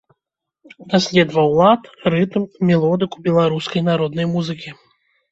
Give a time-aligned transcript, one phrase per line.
[0.93, 1.81] Даследаваў лад,
[2.13, 4.69] рытм, мелодыку беларускай народнай музыкі.